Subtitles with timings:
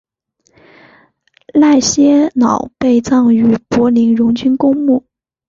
[1.53, 5.05] 赖歇瑙被葬于柏林荣军公墓。